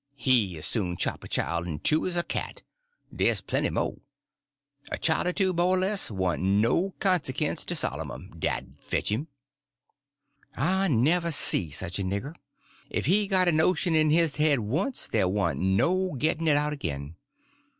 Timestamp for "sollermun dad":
7.75-8.77